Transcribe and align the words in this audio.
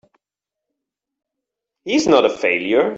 He's 1.85 2.07
not 2.07 2.25
a 2.25 2.29
failure! 2.35 2.89